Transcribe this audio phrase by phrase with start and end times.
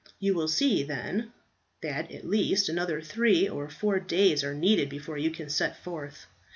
[0.17, 1.31] You will see, then,
[1.81, 6.25] that at least another three or four days are needed before you can set forth.